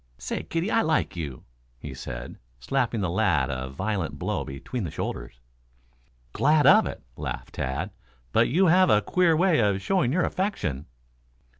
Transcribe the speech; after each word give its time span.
"Say, 0.17 0.41
kiddie, 0.41 0.71
I 0.71 0.81
like 0.81 1.15
you," 1.15 1.43
he 1.77 1.93
said, 1.93 2.39
slapping 2.59 3.01
the 3.01 3.09
lad 3.11 3.51
a 3.51 3.69
violent 3.69 4.17
blow 4.17 4.43
between 4.43 4.83
the 4.83 4.89
shoulders. 4.89 5.39
"Glad 6.33 6.65
of 6.65 6.87
it," 6.87 7.03
laughed 7.17 7.53
Tad. 7.53 7.91
"But 8.31 8.49
you 8.49 8.65
have 8.65 8.89
a 8.89 9.03
queer 9.03 9.37
way 9.37 9.59
of 9.59 9.79
showing 9.79 10.11
your 10.11 10.25
affection." 10.25 10.87